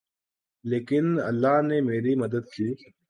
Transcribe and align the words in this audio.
لیکن 0.65 1.05
اللہ 1.23 1.61
نے 1.61 1.77
میری 1.81 2.13
مدد 2.15 2.45
کی 2.53 2.69